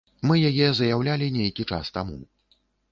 Мы 0.29 0.39
яе 0.51 0.69
заяўлялі 0.79 1.27
нейкі 1.39 1.63
час 1.71 1.97
таму. 2.01 2.21